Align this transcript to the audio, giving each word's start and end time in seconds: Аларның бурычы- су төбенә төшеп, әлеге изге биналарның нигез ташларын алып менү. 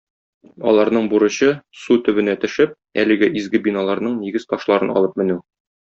Аларның 0.71 1.09
бурычы- 1.11 1.49
су 1.83 1.99
төбенә 2.09 2.35
төшеп, 2.47 2.75
әлеге 3.05 3.33
изге 3.43 3.65
биналарның 3.71 4.17
нигез 4.27 4.53
ташларын 4.55 4.97
алып 4.99 5.21
менү. 5.23 5.39